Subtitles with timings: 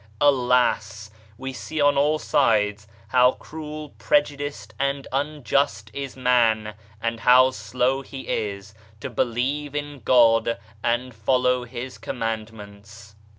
[0.19, 1.11] Alas!
[1.37, 8.01] we see on all sides how cruel, prejudiced and unjust is man, and how slow
[8.01, 13.13] he is to believe in God and follow His commandments.